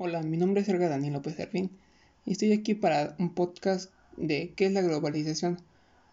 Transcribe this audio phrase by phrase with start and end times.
[0.00, 1.72] Hola, mi nombre es Sergio Daniel López Servín
[2.24, 5.60] y estoy aquí para un podcast de ¿qué es la globalización?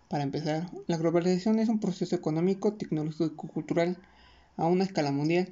[0.09, 3.99] Para empezar, la globalización es un proceso económico, tecnológico y cultural
[4.57, 5.49] a una escala mundial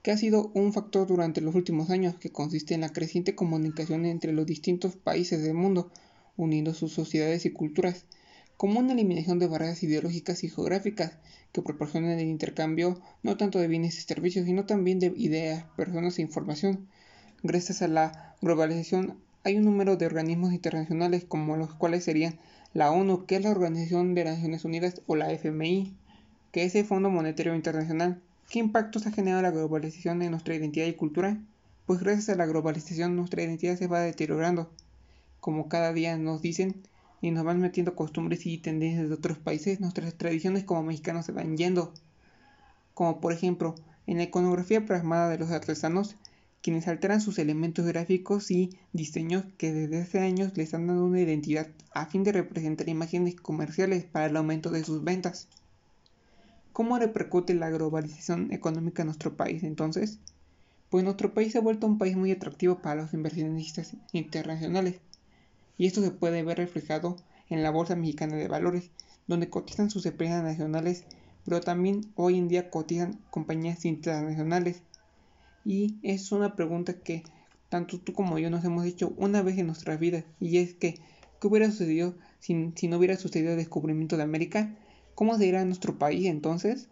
[0.00, 4.06] que ha sido un factor durante los últimos años que consiste en la creciente comunicación
[4.06, 5.90] entre los distintos países del mundo,
[6.38, 8.06] uniendo sus sociedades y culturas,
[8.56, 11.18] como una eliminación de barreras ideológicas y geográficas
[11.52, 16.18] que proporcionan el intercambio no tanto de bienes y servicios, sino también de ideas, personas
[16.18, 16.88] e información
[17.46, 22.38] Gracias a la globalización hay un número de organismos internacionales como los cuales serían
[22.72, 25.94] la ONU, que es la Organización de las Naciones Unidas, o la FMI,
[26.52, 28.22] que es el Fondo Monetario Internacional.
[28.48, 31.36] ¿Qué impactos ha generado la globalización en nuestra identidad y cultura?
[31.84, 34.70] Pues gracias a la globalización nuestra identidad se va deteriorando,
[35.40, 36.80] como cada día nos dicen,
[37.20, 41.32] y nos van metiendo costumbres y tendencias de otros países, nuestras tradiciones como mexicanos se
[41.32, 41.92] van yendo.
[42.94, 43.74] Como por ejemplo,
[44.06, 46.16] en la iconografía plasmada de los artesanos,
[46.64, 51.20] quienes alteran sus elementos gráficos y diseños que desde hace años les han dado una
[51.20, 55.46] identidad a fin de representar imágenes comerciales para el aumento de sus ventas.
[56.72, 60.20] ¿Cómo repercute la globalización económica en nuestro país entonces?
[60.88, 65.00] Pues nuestro país se ha vuelto un país muy atractivo para los inversionistas internacionales,
[65.76, 67.16] y esto se puede ver reflejado
[67.50, 68.88] en la Bolsa Mexicana de Valores,
[69.26, 71.04] donde cotizan sus empresas nacionales,
[71.44, 74.80] pero también hoy en día cotizan compañías internacionales
[75.64, 77.22] y es una pregunta que
[77.68, 80.24] tanto tú como yo nos hemos hecho una vez en nuestra vida.
[80.40, 80.94] Y es que,
[81.40, 84.74] ¿qué hubiera sucedido si, si no hubiera sucedido el descubrimiento de América?
[85.14, 86.88] ¿Cómo sería nuestro país entonces?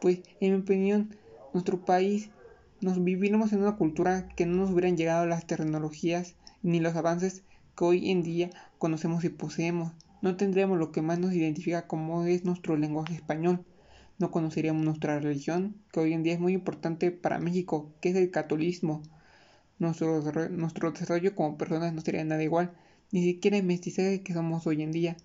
[0.00, 1.16] Pues, en mi opinión,
[1.52, 2.30] nuestro país
[2.80, 7.42] nos viviéramos en una cultura que no nos hubieran llegado las tecnologías ni los avances
[7.76, 9.92] que hoy en día conocemos y poseemos.
[10.20, 13.64] No tendríamos lo que más nos identifica como es nuestro lenguaje español
[14.18, 18.16] no conoceríamos nuestra religión, que hoy en día es muy importante para México, que es
[18.16, 19.02] el catolicismo.
[19.78, 22.72] Nuestro, nuestro desarrollo como personas no sería nada igual,
[23.10, 25.16] ni siquiera el mestizaje que somos hoy en día.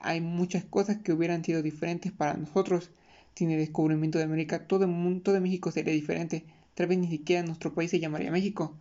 [0.00, 2.90] Hay muchas cosas que hubieran sido diferentes para nosotros.
[3.34, 6.44] Sin el descubrimiento de América, todo el mundo de México sería diferente.
[6.74, 8.76] Tal vez ni siquiera nuestro país se llamaría México.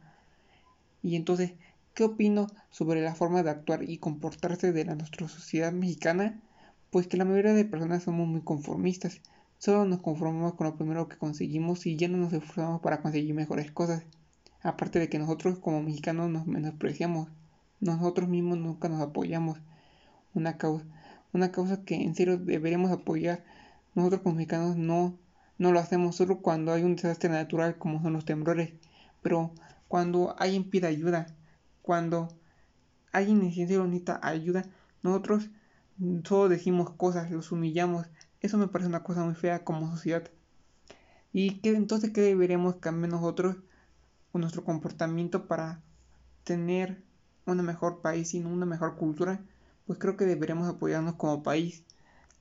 [1.01, 1.53] Y entonces,
[1.93, 6.41] ¿qué opino sobre la forma de actuar y comportarse de la, nuestra sociedad mexicana?
[6.91, 9.21] Pues que la mayoría de personas somos muy conformistas
[9.63, 13.33] Solo nos conformamos con lo primero que conseguimos y ya no nos esforzamos para conseguir
[13.33, 14.03] mejores cosas.
[14.61, 17.29] Aparte de que nosotros como mexicanos nos menospreciamos.
[17.79, 19.59] Nosotros mismos nunca nos apoyamos.
[20.33, 20.83] Una causa,
[21.31, 23.45] una causa que en serio deberíamos apoyar.
[23.95, 25.17] Nosotros como mexicanos no,
[25.57, 28.73] no lo hacemos solo cuando hay un desastre natural como son los temblores.
[29.21, 29.53] Pero
[29.87, 31.27] cuando alguien pide ayuda,
[31.81, 32.27] cuando
[33.13, 34.65] alguien necesita ayuda,
[35.03, 35.49] nosotros
[36.25, 38.07] solo decimos cosas, los humillamos,
[38.43, 40.29] eso me parece una cosa muy fea como sociedad.
[41.31, 43.55] ¿Y qué, entonces qué deberíamos cambiar nosotros
[44.31, 45.81] con nuestro comportamiento para
[46.43, 47.01] tener
[47.45, 49.39] un mejor país y una mejor cultura?
[49.87, 51.85] Pues creo que deberíamos apoyarnos como país,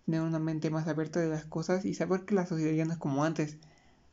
[0.04, 2.94] tener una mente más abierta de las cosas y saber que la sociedad ya no
[2.94, 3.58] es como antes,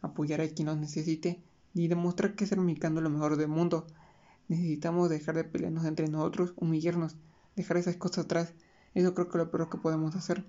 [0.04, 1.42] apoyar a quien nos necesite
[1.74, 3.88] y demostrar que ser mexicano es lo mejor del mundo.
[4.48, 7.16] Necesitamos dejar de pelearnos entre nosotros, humillarnos,
[7.56, 8.54] dejar esas cosas atrás.
[8.94, 10.46] Eso creo que es lo peor que podemos hacer.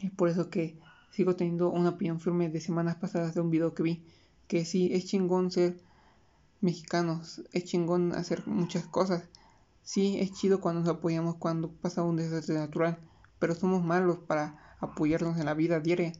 [0.00, 0.78] Es por eso que
[1.10, 4.04] sigo teniendo una opinión firme de semanas pasadas de un video que vi.
[4.46, 5.80] Que sí, es chingón ser
[6.60, 9.24] mexicanos, es chingón hacer muchas cosas.
[9.82, 12.98] Sí, es chido cuando nos apoyamos cuando pasa un desastre natural,
[13.38, 16.12] pero somos malos para apoyarnos en la vida diaria.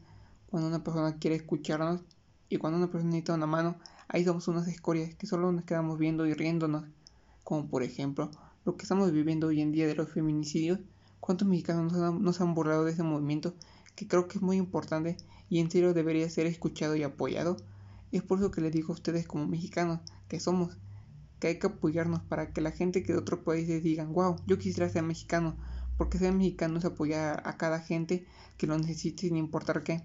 [0.49, 2.01] Cuando una persona quiere escucharnos
[2.49, 3.77] y cuando una persona necesita una mano,
[4.07, 6.85] ahí somos unas escorias que solo nos quedamos viendo y riéndonos.
[7.43, 8.31] Como por ejemplo,
[8.65, 10.79] lo que estamos viviendo hoy en día de los feminicidios
[11.19, 13.55] ¿Cuántos mexicanos nos han, borrado de ese movimiento
[13.95, 15.17] que creo que es muy importante
[15.49, 17.57] y en serio debería ser escuchado y apoyado?
[18.11, 20.77] Es por eso que les digo a ustedes como mexicanos que somos,
[21.39, 24.57] que hay que apoyarnos para que la gente que de otros países digan, wow, yo
[24.57, 25.57] quisiera ser mexicano,
[25.97, 28.25] porque ser mexicano es apoyar a cada gente
[28.57, 30.03] que lo necesite sin importar qué.